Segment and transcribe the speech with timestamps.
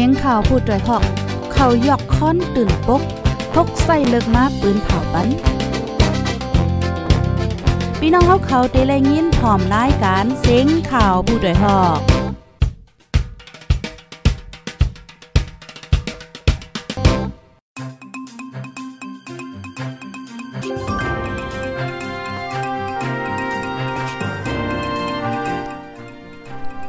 [0.00, 1.04] เสียงข่าวผู้ด้วยหอก
[1.52, 3.02] เขายอกค้อนตื่นปก
[3.54, 5.28] พกใส่เลิกมาปืนเผาปัน
[8.00, 12.19] พี่น้องเขาเขาเตะแลยินพร้อมรายการเสียงข่าวผู้ด้วยหอก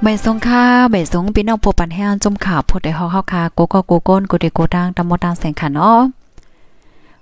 [0.04, 6.02] ใบสงค่าใบสงพี่น้องผู้ปันแห้งจมข่าวพูดได้ฮอกเฮาคาโกโกโกโก้นกูดิโกดังตำมดดังแสงขันเนาะ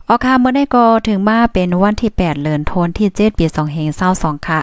[0.08, 3.46] ออค่ะเมื่อได้ก็ถึงมาเป็นวันที่ 8เดือนธันวาคมที่7ปี
[3.96, 4.60] 2022ค่ะ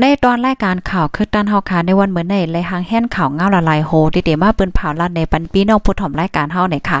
[0.00, 7.00] ในตอนรายการข่าวคือตันเฮาค่ะในวันเมื่อในไลหางแห่นข่าวเงาละลายโหที่เดมาเปิ้นเผาลัดในปันพี่น้องผู้ถ่อมรายการเฮาไหนค่ะ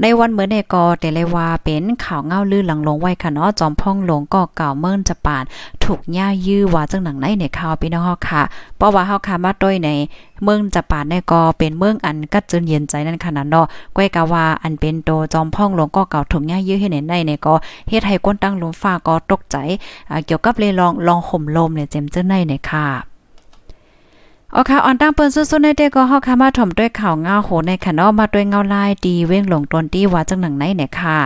[0.00, 5.44] ในวันเมื่อในกอแต่เลยว่าเป็นข่าวเงาลือหลังลงไว้ค่ะเนาะจอมพ่องหลงก็เก่าเมิ่นจะปาน
[5.84, 8.42] ถูกย่ายื้อว่าจังหนังในในข่าวพี่น้องเฮาค่ะ
[8.76, 9.90] เพราะว่าเฮาค่ะมาด้วยใน
[10.44, 17.54] เมืองจะปานในกอเป็นเมืองอันกัดจนเย็นใจนั่นขนาดเนาะก้อยกะว่าอันเป็นโตจอมพ่องหลงก็เก่าถูกย่ายื้อให้ในในในก็
[17.88, 19.56] เฮ็ดให้ก้นตั้งลมฟ้าก็ตกใจ
[20.26, 23.11] เกี่ยวกับเลยลองลองห่มลมเนี่ยเจมเจ้าในในค่ะ
[24.54, 31.18] ออค่ะออนตั้งเปิ้นสุดๆในเด็กก็ฮอกค่ะมาถ่อมด้วยข่าวเงาโหในคะเนาะมาด้วยเงาลายดีเว้งหลงตนตี้ว่าจังหนังไหนเนี่ยค่ะ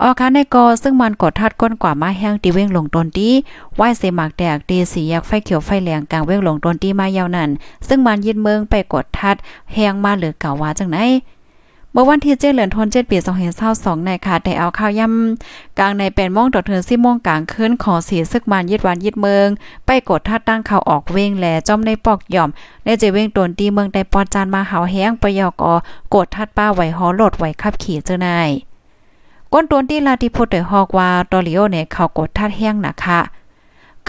[0.00, 3.32] ออค่ะในกอซึ่งมันกดทัดก้นกว่ามาแห้งตีเว้งหลงตนตี้
[3.74, 7.50] ไหว้เสมักแดกตีสียักไฟเขียวไฟแรงกลางเว้งหลงตนตี้มายาวนั่น
[7.88, 9.36] ซึ่งมันยึดเมืองไปกดทัด
[9.72, 10.98] แห้งมาหรือเก่าว่าจังไหน
[11.92, 19.48] เมื่อวันที่เจ็ดเหลือนทนเจ็ดปีสองเห็นเศร้าสองในค่ะได้เอาข้าวย่ำกลางในเป็นม่องต่อเถือซี่ม่วงกลางคืนขอสีซึกมันยึดวันยึดเมือง
[19.86, 22.50] ไปกดท่าตั้งเขาออกเว้งแลจอมในปอกหย่อม
[22.84, 25.74] ในเจเว้งตนตีเมืองได้ปอจานมาหาวแห้งปยอกอ
[26.14, 28.50] กดทัดป้าไหวหอโหลดไหวขับขี่เจ้านาย
[29.52, 33.20] ก้นตนที่ลาติพุทธฮอกว่าตอลิโอเนี่ยเขากดทัดแห้งนะคะ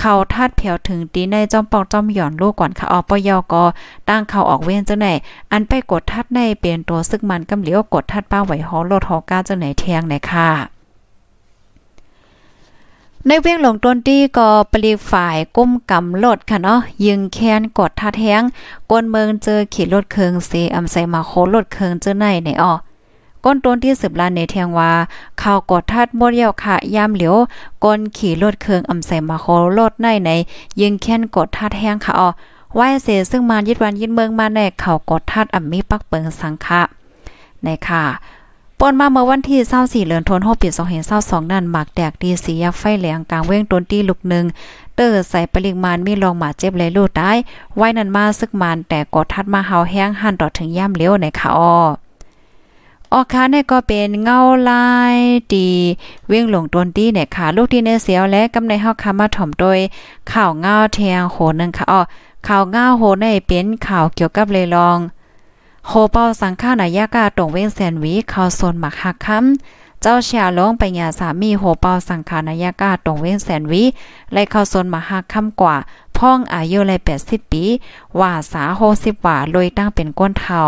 [0.04, 3.64] เขาทัดเผียวถึงตีในจอมปอกจอมหย่อนลูกก่อนค่ะออปยอกอ
[4.10, 5.08] ตั้งเขาออกเว้นจังไหน
[5.52, 10.50] อันไปกดทัดในเป็นตัวซึกมันกำเหลียวกดทัดป้าไหวหอโลดหอกาจังไหนแทงไหนค่ะ
[13.28, 18.44] ในเวียงหลงต้นตี้ก็ปลีฝ่ายก้มกำลดค่ะเนาะยิงแค้นกดทัดแห้ง
[18.92, 22.74] ก้นเมืองเจอขี่รถเคืองเซอำใส่มาโครถเคืองเจอในในอ้อ
[23.46, 24.92] ก้นต้นที่สืบลานในเทียงว่า
[25.42, 27.36] ข่าวกดทัดมดเยาวค่ะยามเหลียว
[27.84, 29.46] ก้นขี่รถเครื่องอำใส่มาโค
[29.78, 30.30] รถในใน
[30.82, 32.30] ยิงแค้นกดทัดแห้งค่ะอ๋อ
[32.74, 36.82] ไหวเสซึ่งมายึดวันยึดเมืองมาในข่าวกดทัดอ่ำมีปักเปิงสังคะ
[37.64, 38.04] ในค่ะ
[38.80, 40.70] ปนมาเมื่อวันที่24เดือนธันวาคมปี
[41.10, 44.46] 2022นั้นหมักแดกดีสียักไฟแหลงกลางเว้งต้นตีลูกหนึ่ง
[44.96, 47.32] เตอร์ใส่ปริมาณมีรองหมาเจ็บเลยลูกได้
[47.76, 51.76] ไว้นั้นมาซึกมันแต่กดทัดมาเฮาแห้งหันต่อถึงย่ำเลี้ยวในค่ะอ้อ
[53.14, 54.40] ออค่ะเนี่ยก็เป็นเงา
[54.70, 55.18] ลาย
[55.54, 55.70] ดี
[56.28, 59.80] เวียงหลงตนตี้เนี่ยค่ะ ลูกที่ในเสียวและกำในเฮาคามาถ่อมโดย
[60.32, 62.02] ข่าวเงาแทงโหนึงค่ะอ๋อ
[62.48, 64.98] ข่าวเงาโหในเป็นข่าวเกี่ยวกับเลยลอง
[65.88, 73.84] โคเป้าสังฆานายากาตรงเว้งแสนวีข่าวโซนหมักหักคำเจ้าเชียลงไปญาสามีโหเปาสังขานายากาตรงเว้งแสนวี
[74.34, 75.76] ไลเข้าโซนมาหักคำกว่า
[76.18, 77.64] พ่องอายุเลย80ปี
[78.20, 80.64] ว่าสา60ว่าลอยตั้งเป็นก้นเท่า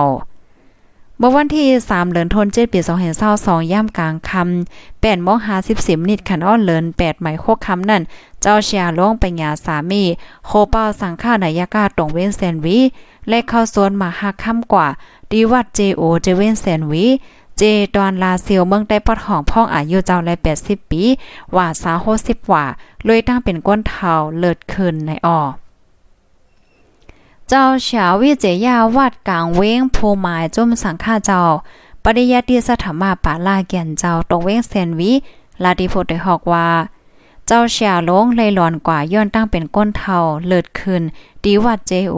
[1.19, 2.79] เมื่อวันที่ 3เดือนธันวาคมปี
[3.25, 5.37] 2022ย่ำกลางค่ำ8โมง
[5.69, 8.01] 50นิดคันอ้อนเลิน8ไหมายโคกคำนั่น
[8.41, 10.03] เจ้าเชียลงไปหยาสามี
[10.45, 12.79] โคเป้าสังฆานายกาตรงเว้นแซนวี
[13.29, 14.87] และเข้าสวนมาหักค่ำกว่า
[15.31, 17.05] ดีวัดเจโอเจเว้นแซนวี
[17.57, 17.61] เจ
[17.95, 20.35] ดอนลาเซียวเมืองได้ปอดห้องพ่องอายุเจ้าและ
[20.65, 21.03] 80 ปี
[21.55, 22.63] ว่าสา60ว่า
[23.05, 25.39] เลยตั้งเป็นก้นเทาเลิศขึ้นในออ
[27.55, 31.41] เจ้าเฉาวิเจยาวัดกลางเว้งโพหมายจุ่มสังฆาเจ้า
[32.03, 35.11] ปริยัติสถามาปาลาแก่นเจ้าตรงเว้งเซนวิ
[35.63, 36.67] ลาดิโพได้ฮอกว่า
[37.47, 40.17] เจ้าเฉาลงเลยหลอนกว่าย้อนตั้งเป็นก้นเทา
[40.47, 41.01] เลิดขึ้น
[41.43, 42.17] ดีวัดเจโอ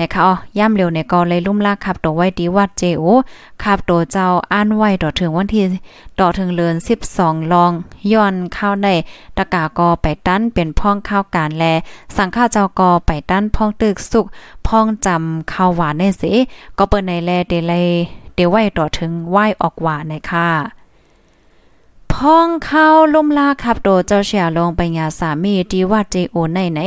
[0.00, 3.04] นะคะอ๋อย่ำเร็วในกอเลยลุ่มลากขับตัวไว้ดีวัดเจโอ
[3.62, 5.64] ขับตัวเจ้าอ่านไว้ต่อถึงวันที่
[6.18, 6.74] ต่อถึงเลือน
[7.12, 7.72] 12 ลอง
[8.12, 8.88] ย้อนเข้าใน
[9.36, 11.64] ตะกากอไปตั้นเป็นพ่องข้าวการแล
[12.16, 14.26] สังฆาเจ้ากอไปตั้นพ่องตึกสุก
[14.66, 16.32] พ่องจำข้าวหวานในสิ
[16.78, 17.88] ก็เปิ้นในแลเดเลย
[18.34, 20.48] เดไว้ต่อถึงไหว้ออกหวานในค่ะ
[22.12, 26.80] พ่องเข้าลุ่มลาขับโดเจ้าเสียลงไปงาสามีดีวัดเจโอในไหน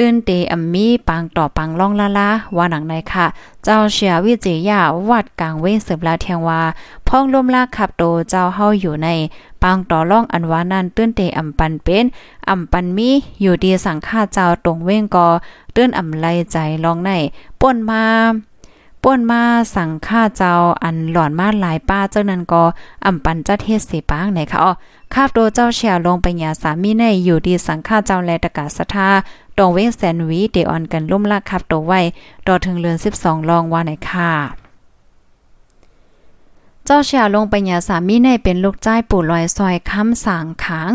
[0.04, 3.26] ื้นเตอำมีปังต่อปังล่องละละว่าหนังในค่ะ
[3.64, 6.60] เจ้าเชียวิจิยาวัดกลางเว้สืบลาเทียงว่า
[7.08, 9.08] พ้องลมลากขับโตเจ้าเฮาอยู่ใน
[9.62, 12.04] ปังต่อล่องอันวานั้นตื้นเตอำปันเป็น
[12.50, 13.10] อำปันมี
[13.40, 15.28] อยู่ดีสังฆาเจ้าตรงเว้งกอ
[15.74, 17.10] ตื้นอำไลใจลองใน
[17.60, 18.04] ป่นมา
[19.04, 19.42] ป่นมา
[19.74, 20.52] สั่งค่าเจ้า
[20.82, 22.62] อันหลอนมาหลายป้าเจ้านั้นก็
[23.06, 24.72] อ่ำปันจัดเทศสิปางไหนคะอ๋อ
[25.14, 29.08] คาบโดเจ้าเชียลงไปหยาสามีในอยู่ดีสังฆาเจ้าแลตะกาสทา
[29.58, 32.00] ตองเวงแซนวีเดออนกันล่มลากคับตัวไว้
[32.46, 34.32] ต่อถึงเรือน 12 ลองว่าไหนค่ะ
[36.84, 40.92] เจ้าเชียลงไปหยาสามีในเป็นลูกจ้ายปู่ลอยซอยค้ำสางขาง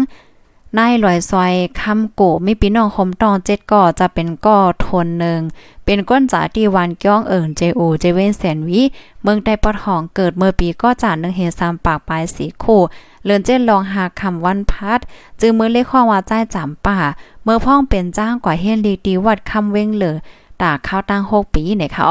[0.77, 5.41] นายลอยซอยคำโกมีพี่น้องคมตองเจ็ดก่อจะเป็นก่อทนหนึ่ง
[5.85, 8.81] เป็นก้นจ่าที่วันก้องเอิงเจโอเจเวนแสนวี
[9.21, 12.81] เมืองใต้ปอดหองเกิดเมื่อปีก็จ่าหนึ่งเฮซามปากปลายสีคู่
[13.23, 14.99] เลือนเจ็ดลองหาคำวันพัด
[15.41, 16.99] จึงมือเลขข้อว่าใจจำป่า
[17.43, 20.15] เมื่อพ่องเป็นจ้างกว่าเฮนลีดีวัดคำเว้งเหลือ
[20.61, 22.03] ตาข้าวตั้งหกปีเนี่ยค่ะ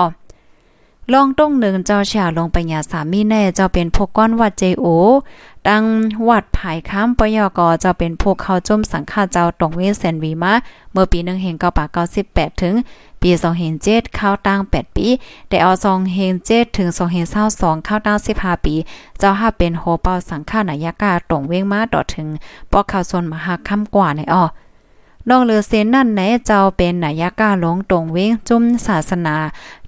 [1.10, 4.86] ลองต้งหนึ่งเจ้าเฉียลงไปยาสามีแน่เจ้าเป็นพวกก้อนวัดเจโอ
[5.68, 5.84] ดัง
[6.28, 10.52] วัดภายค้ำปยกอเจะเป็นพวกเขาจมสังฆาเจ้าตรงเวสเซนวีมา
[10.92, 12.74] เมื่อปีหนึ่งเฮงเก้าปากเก้าสิบแปดถึง
[13.22, 15.06] ปีสองเฮงเจ็ดเข้าตั้งแปดปี
[15.48, 18.74] แต่เอาสองเฮงเจ็ดถึงสองเฮงเศร้าสองเข้าตั้งสิบห้าปี
[19.18, 22.28] เจ้าห้าเป็นโฮเปาสังฆานายกาตรงเวงมาต่อถึง
[22.70, 24.44] ปอกข่าวส่วนมหาค่ำกว่าในอ้อ
[25.30, 29.36] นอกเลือเซนนั่นไหนเจ้าเป็นนายกาหลงตรงเวงจุมศาสนา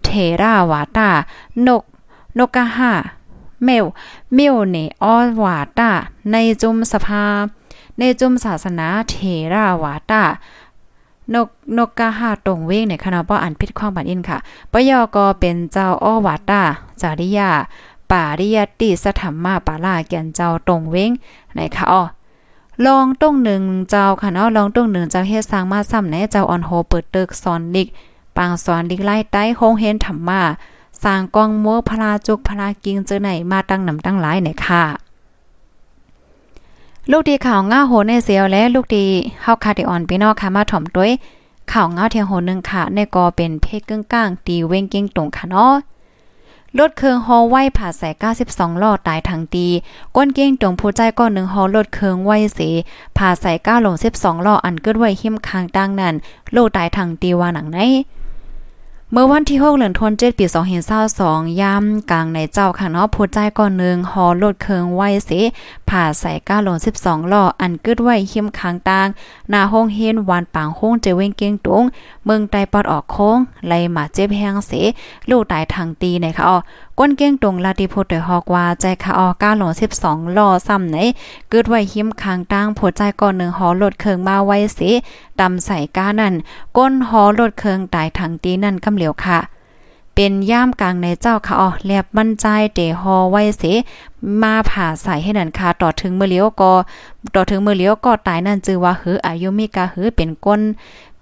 [0.04, 0.10] เท
[0.40, 1.08] ราวาตา
[1.66, 1.82] นก
[2.38, 2.92] นกกะห้า
[3.64, 3.84] เมล
[4.34, 5.90] เมลเนออวาตา
[6.32, 7.24] ในจุมสภา
[7.98, 9.14] ในจุมศาสนาเท
[9.52, 10.22] ราวาตา
[11.34, 11.48] นก
[11.78, 14.38] นกกาหาตรงเวงในคณะป้ออันพิษความบันอินค่ะ
[14.72, 16.62] ปยอกอเป็นเจ้าอ้อวาตา
[17.00, 17.50] จาริยา
[18.10, 21.10] ปาริยติสถัมมาปาลาแก่นเจ้าตรงเวง
[21.54, 22.02] ในค่ะอ้อ
[22.86, 27.88] ลองต้งหนึ่งเจ้าค่ะเนาะลองต้งหนึ่งเจ้าเฮ็ดสร้างมาซ้ำในเจ้าออนโฮเปิดตึกสอนลิก
[28.36, 30.42] ปางสอนลิไล่ใต้โฮงเฮนธรรมา
[31.02, 34.84] สร้างกองมัวพลาจุกพลากิงเจอไหนมาตั้งนำตั้งหลายไหนค่ะ
[37.10, 39.06] ลูกดีข่าวง่าโหในเสียวและลูกดี
[39.42, 41.10] เฮาคาดิออนพี่น้องค่ะมาถ่อมด้วย
[41.72, 45.74] ข่าวง่าเทียงโหนึงค่ะในกอเป็นเพกกึ่งก้างตีเว้งเก่งตรงค่ะเนาะ
[46.78, 48.08] รถเครื่องฮอไว้ผ่าใส่
[48.46, 49.66] 92ล้อตายทางตี
[50.16, 52.68] ก้นเก้งตรงผู้ใจก้อนหนึ่งฮอรถเครื่องไว้สี
[53.16, 56.14] ผ่าใส่9ลง12ล้ออันเกิดไว้หิมคางดังนั้น
[56.52, 57.78] โลตายทางตีว่าหนังไหน
[59.12, 60.46] เมื่อวันที่6เดือนธันวาคมปี
[61.02, 65.40] 2022ยามกลางในเจ้าค่ะเนาะผู้ใจก่อนนึงฮอรถเครื่องไว้สิ
[65.88, 69.08] ผ่าใส่ก้าหลน12ล้ออันกึดไว้หิมค้างตาง
[69.50, 71.84] หน้าห้องเฮนวานปางห้องเจเวงเกียงตง
[72.24, 74.72] เมืองใต้ปอดออกโค้งไลมาเจ็บแห้งเส
[75.30, 76.56] ลูกตายทางตีในค่ะอ๋อ
[76.98, 80.96] ก้นเก้งตรงลาติโพุทธฮอกว่าใจค่ะออก้าหลง12ล้อซ้ำไหน
[81.50, 84.90] เกิดไว้หิมคางตางผู้ใจก่อนหนึ่งฮอรถเคืองมาไว้สิ
[85.40, 86.34] ดำใส่ก้านั่น
[86.76, 89.38] ก้นฮอรถเคืองตายทางตีนั่นกำเหลียวค่ะ
[90.14, 93.62] เป็นย่ามกลางในเจ้าค่ะอ๋อแลบมั่นใจเตฮอไว้เส
[94.42, 96.72] มาผ่าใส่ให้นั่นค่ะต่อถึงมือเลี้ยวก็
[97.34, 100.60] ต่อถึงมือเลี้ยวก็ตายนั่นจือว่าหืออายุมีกาหือเป็นก้น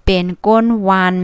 [0.05, 1.15] เป็นก้นวัน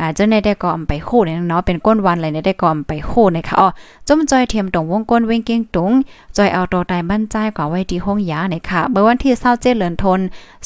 [0.00, 3.68] อ่าเจ้าในได้ก็อำไปโคเนี่ยเนาะเป็นก้นวันอะไรในได้ก็อำไปโคนะคะอ๋อ
[4.08, 5.92] จมจอยเทียมตรงวงก้นเว้งเก้งตุง
[6.36, 10.20] จอยเอาตัวตายมั่นใจกว่าไว้ที่ห้องยาเนี่ยค่ะเมื่อวันที่27เดือนธัน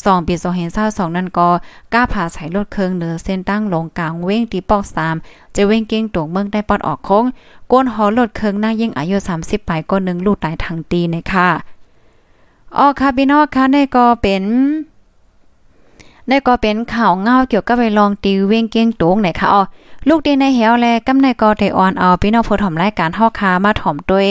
[0.04, 0.34] วาคมปี
[0.76, 1.48] 2022นั่นก็
[1.92, 4.82] กล้าผ่าใส่รถเครื่องเหนือเส้นตั้งลงกลางเว้งตีปอก
[5.20, 7.24] 3จะเว้งเก้งตุงเมืองได้ปอดออกโค้ง
[7.72, 11.48] ก้นหอรถเครื่องหน้ายิ่งอายุ30ปลายก้นนึงลูกตายทางตีเนี่ยค่ะ
[12.76, 14.44] อ๋อค่ะพี่น้องค่ะนี่ก็เป็น
[16.32, 19.62] ได้ก็เป็นข่าวเงาเกี่ยวกับไปลองตีเว้งเก้งตงไหนคะอ๋อ
[20.08, 24.26] ลูกดีในเหวแลกำในก็ไดออนเอาพี่น้องผู้ถ่อมรายการฮอกคามาถ่อมด้วย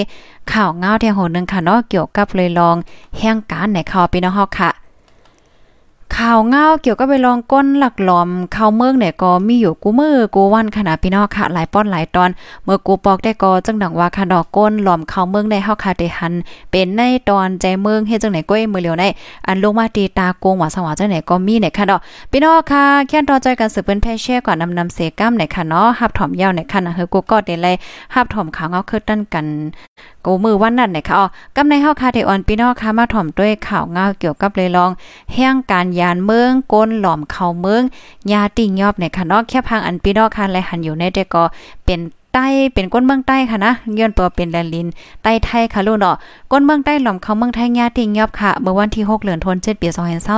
[0.52, 2.76] ข่าวเงาเที่ยงโหนึงค่ะเนาะเกี่ยวกับเลยลอง
[3.18, 4.81] แห่งการไหนค่ะพี่น้องฮอกค่ะ
[6.18, 12.30] ข่าวเงาเกี่ยวกับไปลองก้นหลักหลอมข้าวเมืองเนี่ยก็มีอยู่กูมือกูวันขนาดพี่น้องค่ะหลายป้อนหลายตอน
[12.64, 16.34] เมื่อกูปอกได้ก็จังดังว่าค่ะดอกก้นหลอมข้าวเมืองได้เฮาค่ะได้หัน
[16.72, 19.04] เป็นในตอนใจเมืองเฮ็ดจังไหนก้อยมือเหลียวใน
[19.48, 22.00] อันลงมาตีตาโกงหว่าสว่าจังไหนก็มีเนี่ยค่ะดอก
[22.32, 27.76] พี่น้องค่ะแค่นต่อใจกันสืบเปิ้นแพ่แช่ก่อนนำนำเสกัมเนี่ยค่ะเนาะฮับถอมยาวเนี่ยค่ะนะเฮอกูก็ได้เลย
[28.14, 29.46] ฮับถอมข่าวเงาคือตั้นกัน
[30.26, 31.26] กูมือวันนั้นเนี่ยค่ะอ๋อ
[31.56, 34.92] กำในเฮาค่ะได้ออนพี่น้องค่ะมาถ่อมด้วยข่าวเงาเกี่ยวกับเลยลอง
[35.34, 37.84] แห่งการยานเมืองก้นหล่อมเข้าเมือง
[38.32, 41.44] ยาติ่งยอบเนี่ยค่ะเนาะแค่พังอันพี่น้องค่ะและหันอยู่ในแต่ก็
[41.86, 42.02] เป็น
[42.36, 44.88] ใต้เป็นก้นเมืองใต้ค่ะนะย้อนเปิเป็นแลนลิน
[45.24, 46.16] ใต้ไทยค่ะลูกเนาะ
[46.52, 49.88] ก้นเมืองใต้หล่อมเขาเมืองไทยญาติงยอบค่ะ เมื่อวันที่ 6 เดือนธันวาคมปี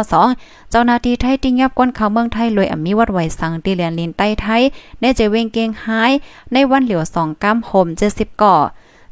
[0.09, 4.61] 2022เจ้าหน้าที่ไทยติงยอบก้นเขาเมืองไทยลอยอมีวัดไหวสังตีแลนลินใต้ไทย
[5.01, 6.11] ในเจเวงเกงหาย
[6.53, 8.55] ในวันเหลียว2ก้ามโฮม70ก่อ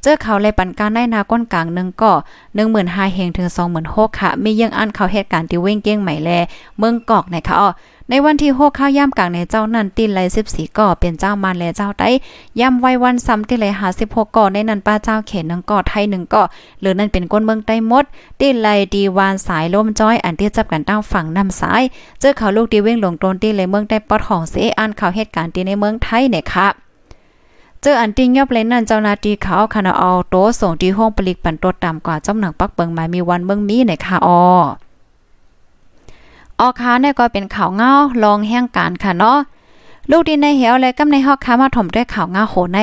[0.01, 2.11] เจอเขาเลยปันการได้นาก้นกลางหนึ่งก็
[2.55, 6.29] หนึ่งหมื่นห้าเฮงถึงสองหมื่นหกค่ะ มียังอันเขาเหตุการณ์ที่เว้งเก้งใหม่แล
[6.77, 7.69] เมืองกอกในคะอ๋อ
[8.09, 12.09] ในวันที่หกข้าวย่ำกลางในเจ้านันตีนไรสิบสี่ก่อเป็นเจ้ามันแลเจ้าได้
[12.59, 16.43] ย่ำไว้วันซ้ำที่ไรหาสิบหกก่อในนั้นป้าเจ้าเขนหนึ่งก่อไทยหนึ่งก่อ
[16.81, 18.05] หรือนั่นเป็นก้นเมืองใต้มด
[18.39, 21.81] ตีนไรดีวานสายลมจ้อยอันที่จับกันตั้งฝั่งนำสาย
[22.19, 26.90] เจอเขาลูกดีเว้งหลงตนตีเลยเมืองใต้ปอดของเสอันเขาเหตุการณ์ที่ในเมืองไทยเนี่ยค่ะ
[27.83, 34.41] เจออันติยอบเลนนั่นเจ้านาทีเขาคณะเอาโตส่งที่ห้องปลิกปันตัวต่ำกว่าจำหนังปักเบิงหมายมีวันเมืองมีในค่ะออ
[36.59, 39.39] ออค้าเนี่ยก็เป็นข่าวเงาลองแห่งการค่ะเนาะ
[40.13, 42.79] ลูกดินในเหวและกำในฮอกค้ามาถมด้วยข่าวง่าโหใน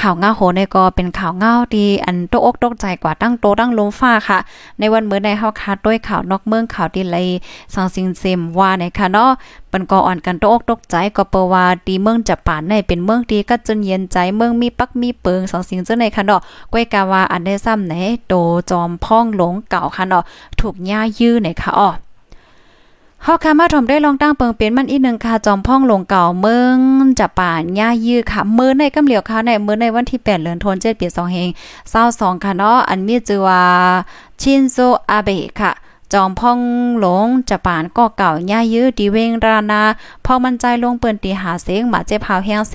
[0.00, 4.38] ข่าวง่าโหในก็เป็นข่าวง่าดีอันตกอกตกใจกว่าตั้งโตตั้งลมฟ้าค่ะ
[4.78, 7.26] ในวันเมื่อในฮอกค้าด้วยข่าวนอกเมืองข่าวดีเลย
[7.74, 9.30] สังสิงเซมว่าในค่ะเนาะ
[9.72, 16.40] ปันก็อ่อนกันตกอกตกใจก็เปว่าดีเมืองจะป่านในเป็นเมืองดีก็จนเย็นใจเมืองมีปักมีเปิงสังสิงเจ้าในค่ะเนาะ
[16.72, 17.94] ก้วยกาวาอันได้ซ้ำไหน
[18.28, 18.34] โต
[18.70, 20.24] จอมพ่องหลงเก่าค่ะเนาะ
[20.60, 21.90] ถูกย่ายื้อในค่ะอ้อ
[23.26, 26.78] เฮาค่ะมาถมได้ลองตั้งเปิงเป็นมันอีกนึงค่ะจอมพ่องลงเก่าเมือง
[27.18, 31.48] จะป่านย่ายื้อค่ะมื้อในกำเหลียวค่ะในมื้อในวันที่8เดือนธันวาคม7ปี2เฮง
[31.96, 33.62] 22ค่ะเนาะอันมีชื่อว่า
[34.40, 34.76] ชินโซ
[35.10, 35.72] อาเบะค่ะ
[36.14, 36.58] จอมพ่อง
[37.00, 39.82] หลงจะป่านก็เก่าย่ายื้อดีเวงรานา
[40.24, 42.74] พอมันใจลงเปิ้นตีหาเสียงมาเจ็บหาวแฮงเส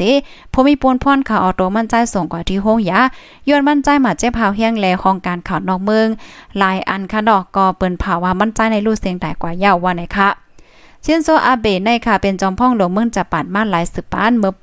[0.51, 3.01] ผู้มีปูนพ่อนข่าออโตมันใจส่งกว่าที่ห้องยา
[3.49, 6.07] ย้อนมันใจมาเจ็บหาวแฮงแลของการข่าวนอกเมือง
[6.57, 10.48] หลายอันค่ะดอกก็เปิ้นภาวะมันใจในรูเสียงแต่กว่ายาว่าไหนค่ะ
[11.03, 14.53] เชินโซอาเบะในค่ะเป็นจอมพ่องหลวงเมืองจะปัดมาหลายสืบปานเมื่อ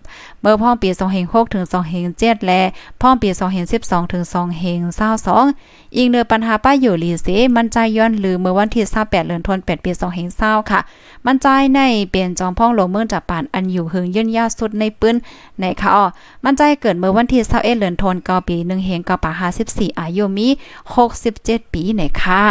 [0.41, 0.89] เมื่อพ่องปี
[1.23, 1.65] 2006ถึง
[2.07, 2.61] 2007และ
[3.01, 3.29] พ่องปี
[3.71, 4.25] 2012ถึง
[5.11, 7.27] 2022อีกเนื้อปัญหาป้าอยู่ลีเส
[7.57, 9.93] มันใจย้อนหรือเมื่อวันที่28เดือนธันวาคมปี
[10.31, 10.81] 2020ค่ะ
[11.27, 15.17] มันใจในเป็นจอมพ่องหลวงเมืองจะปานอันอยู่หึงยืนยาวสุดในปื้น
[15.61, 16.05] ในค่ะอ๋อ
[16.45, 19.33] มันใจเกิดเมื่อวันที่21เดือนธันวาคมปี1เฮงกับปา
[19.67, 20.49] 54อายุมี
[21.11, 22.45] 67ปีในค่ะ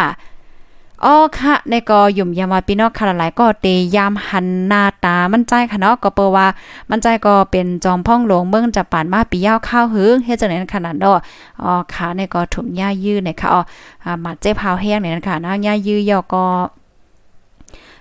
[1.06, 6.48] อ๋อค่ะในก็ยุ่มยามาพี่น้องค่ะหลายก็เตยามหันหน้าตามันใจค่ะเนาะก็เปว่า
[6.90, 11.14] มันใจก็เป็นจอมพ่องหลวงเมืองจะปานมาปียาวข้าวหึงเฮ็ดจังได๋ขนาดดอ
[11.64, 13.62] อ๋อค่ะในก็ถุงย่ายื้อในค่ะอ๋อ
[14.24, 16.44] มาเจ็บพาวแห้งในนั้นค่ะนะย่ายื้อยอก็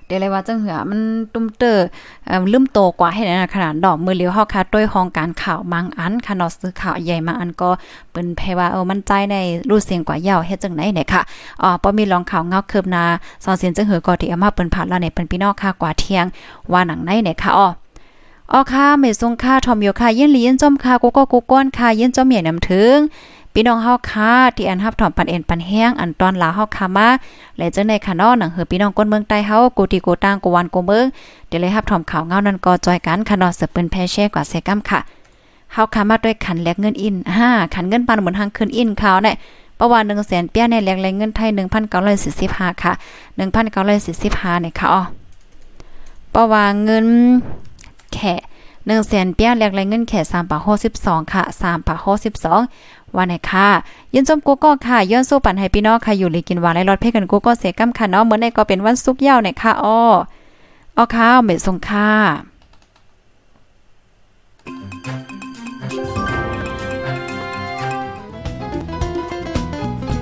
[0.06, 1.00] เดี๋ยวเลยว่าจังเหือมัน
[1.32, 1.86] ตุ้มเตอร์
[2.52, 7.70] ลืมโตกว่าให้นะขนาดดอกมือเลี้ยวเฮาค่ะด้วยของการข่าวมังอันค่ะนาะซื้อข่าวใหญ่มาอันก็
[8.10, 9.36] เปิ้นแพว่าเออมันใจใน
[9.68, 11.22] รู้เสียงกว่าเยาวเฮ็ดจังไหนเนี่ยค่ะ
[11.62, 13.04] อ๋อบ่มีรองข่าวเงาเคืบนา
[13.44, 16.24] สอนเสียนจังเหือก็ที่เอามาเปิ้นผ่านแล้วเนี่ยเป็นพี่น้องค่ะกว่าเที่ยง
[16.72, 17.68] ว่าหนังไหนเนี่ยค่ะอ๋อ
[18.52, 22.96] อ๋อค่ะเมซุงค่ะทอมโยค่ะยินลียินจมค่ะกูก็กูก้อนค่ะยินจมเหมียนำถึง
[23.56, 27.08] พี่น้องเฮาค่ะที่อันฮับถอมปันเอ็นปันแห้งอันตอนลาเฮาค่ะมา
[27.58, 31.04] และจังในค่ะเนาะหนังเฮอพี่น้องคนเมืองใต้เฮากูติกูตางกูวันกูเมือง
[31.48, 35.00] เดี๋ยวเลยฮับถอมข่าวเงานั้นก็จอยกันค่ะเนาะสืบปืนแพแช่กว่าเซกัมค่ะ
[35.72, 39.34] เฮาค่ะมาด้วยขันแลกเงินอิน5ขันเงินปันเหมือนทางขึ้นอินข่าวเนี่ย
[39.78, 41.50] ประวัติ1แสนเปี้ยในแลกแรงเงินไทย
[42.16, 42.92] 1,945ค่ะ
[43.58, 45.02] 1,945เนี่ยค่ะอ๋อ
[46.34, 47.06] ประวัติเงิน
[48.14, 48.34] แค่
[48.86, 52.60] หนึ่งแสนเปี้ยแลกแรงเงินแค่สามปากหกสิบสองค่ะสามปากหกสิบสอง
[53.16, 53.68] ว่าไหนค่ะ
[54.14, 60.00] ยินจมกูก็ค่ะย้อนสู้ปันให้พี่น้องค่ะอยู่ลีกินหวานและรถเพ่กันกูก็เสียกัมค่ะเนาะเหมือนในก็เป็นวันสุกยาวในค่ะอ้อ
[60.96, 62.10] อ้อข้าวเม็ดทรงค่ะ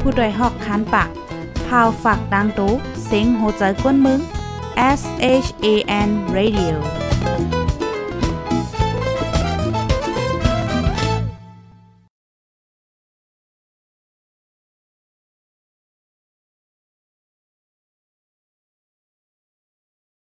[0.01, 1.09] ผู้ดยหอกคันปาก
[1.67, 2.73] พาวฝากดังตู้
[3.05, 4.21] เสียงโหใจกวนมึง
[4.99, 5.03] S
[5.45, 5.67] H A
[6.09, 6.75] N Radio